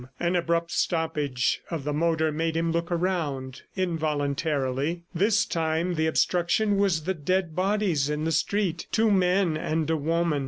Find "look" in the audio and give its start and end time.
2.71-2.91